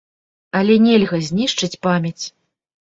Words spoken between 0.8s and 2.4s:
нельга знішчыць памяць.